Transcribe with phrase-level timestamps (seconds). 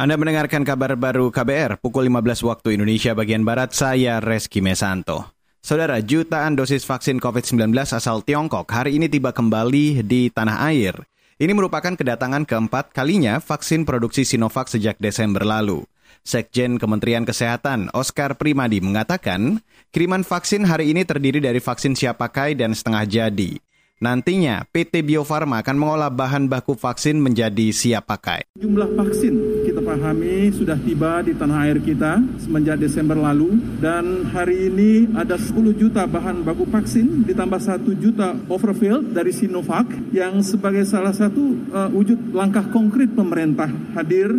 [0.00, 5.28] Anda mendengarkan kabar baru KBR pukul 15 waktu Indonesia bagian Barat, saya Reski Mesanto.
[5.60, 10.96] Saudara, jutaan dosis vaksin COVID-19 asal Tiongkok hari ini tiba kembali di tanah air.
[11.36, 15.84] Ini merupakan kedatangan keempat kalinya vaksin produksi Sinovac sejak Desember lalu.
[16.24, 19.60] Sekjen Kementerian Kesehatan Oscar Primadi mengatakan,
[19.92, 23.52] kiriman vaksin hari ini terdiri dari vaksin siap pakai dan setengah jadi.
[24.00, 28.48] Nantinya, PT Bio Farma akan mengolah bahan baku vaksin menjadi siap pakai.
[28.56, 29.59] Jumlah vaksin
[29.90, 33.58] pahami sudah tiba di tanah air kita semenjak Desember lalu.
[33.82, 39.90] Dan hari ini ada 10 juta bahan baku vaksin ditambah 1 juta overfilled dari Sinovac
[40.14, 43.66] yang sebagai salah satu uh, wujud langkah konkret pemerintah
[43.98, 44.30] hadir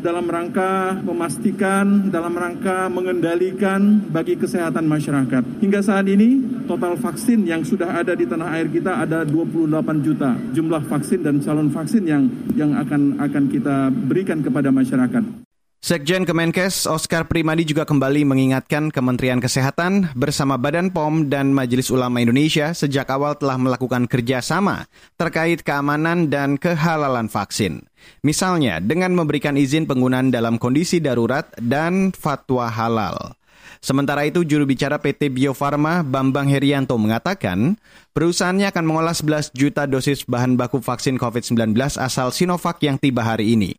[0.00, 5.60] dalam rangka memastikan, dalam rangka mengendalikan bagi kesehatan masyarakat.
[5.60, 10.34] Hingga saat ini, total vaksin yang sudah ada di tanah air kita ada 28 juta
[10.56, 12.24] jumlah vaksin dan calon vaksin yang
[12.56, 15.49] yang akan akan kita berikan kepada masyarakat.
[15.80, 22.20] Sekjen Kemenkes Oscar Primadi juga kembali mengingatkan Kementerian Kesehatan bersama Badan POM dan Majelis Ulama
[22.20, 24.84] Indonesia sejak awal telah melakukan kerjasama
[25.16, 27.88] terkait keamanan dan kehalalan vaksin.
[28.20, 33.32] Misalnya dengan memberikan izin penggunaan dalam kondisi darurat dan fatwa halal.
[33.80, 37.80] Sementara itu, juru bicara PT Bio Farma Bambang Herianto mengatakan,
[38.12, 43.56] perusahaannya akan mengolah 11 juta dosis bahan baku vaksin COVID-19 asal Sinovac yang tiba hari
[43.56, 43.72] ini.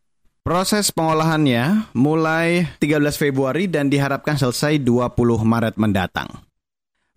[0.52, 5.16] Proses pengolahannya mulai 13 Februari dan diharapkan selesai 20
[5.48, 6.28] Maret mendatang.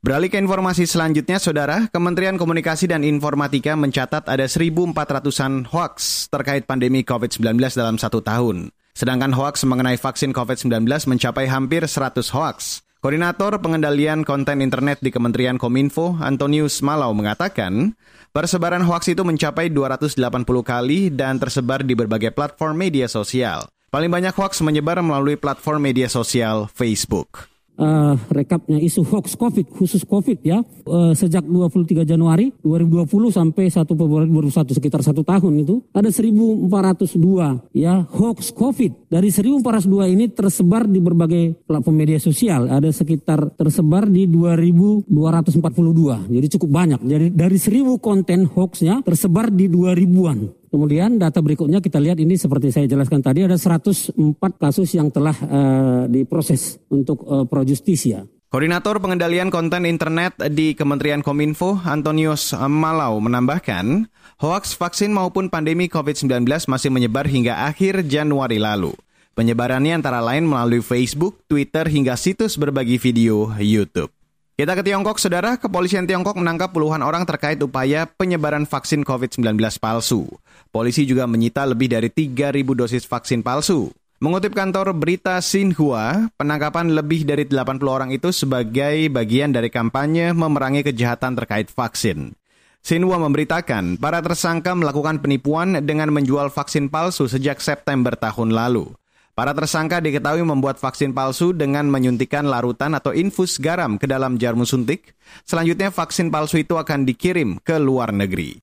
[0.06, 7.02] Beralih ke informasi selanjutnya, Saudara, Kementerian Komunikasi dan Informatika mencatat ada 1.400-an hoax terkait pandemi
[7.02, 8.70] COVID-19 dalam satu tahun.
[8.94, 12.86] Sedangkan hoax mengenai vaksin COVID-19 mencapai hampir 100 hoax.
[13.04, 17.92] Koordinator Pengendalian Konten Internet di Kementerian Kominfo, Antonius Malau mengatakan,
[18.32, 20.16] persebaran hoaks itu mencapai 280
[20.64, 23.68] kali dan tersebar di berbagai platform media sosial.
[23.92, 30.04] Paling banyak hoaks menyebar melalui platform media sosial Facebook uh, rekapnya isu hoax COVID khusus
[30.06, 30.62] COVID ya.
[30.84, 37.74] Uh, sejak 23 Januari 2020 sampai 1 Februari 2021 sekitar satu tahun itu ada 1402
[37.74, 39.10] ya hoax COVID.
[39.10, 42.70] Dari 1402 ini tersebar di berbagai platform media sosial.
[42.70, 47.00] Ada sekitar tersebar di 2242 jadi cukup banyak.
[47.04, 52.74] Jadi dari 1000 konten hoaxnya tersebar di 2000-an Kemudian data berikutnya kita lihat ini seperti
[52.74, 54.18] saya jelaskan tadi ada 104
[54.58, 58.26] kasus yang telah uh, diproses untuk uh, pro justisia.
[58.50, 64.10] Koordinator Pengendalian Konten Internet di Kementerian Kominfo, Antonius Malau, menambahkan,
[64.42, 68.98] hoaks vaksin maupun pandemi COVID-19 masih menyebar hingga akhir Januari lalu.
[69.38, 74.10] Penyebarannya antara lain melalui Facebook, Twitter, hingga situs berbagi video YouTube.
[74.54, 75.58] Kita ke Tiongkok, Saudara.
[75.58, 80.30] Kepolisian Tiongkok menangkap puluhan orang terkait upaya penyebaran vaksin COVID-19 palsu.
[80.70, 83.90] Polisi juga menyita lebih dari 3.000 dosis vaksin palsu.
[84.22, 90.86] Mengutip kantor berita Xinhua, penangkapan lebih dari 80 orang itu sebagai bagian dari kampanye memerangi
[90.86, 92.30] kejahatan terkait vaksin.
[92.78, 98.86] Xinhua memberitakan para tersangka melakukan penipuan dengan menjual vaksin palsu sejak September tahun lalu.
[99.34, 104.62] Para tersangka diketahui membuat vaksin palsu dengan menyuntikkan larutan atau infus garam ke dalam jarum
[104.62, 105.18] suntik.
[105.42, 108.62] Selanjutnya vaksin palsu itu akan dikirim ke luar negeri.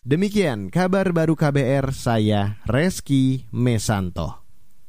[0.00, 4.45] Demikian kabar baru KBR saya Reski Mesanto.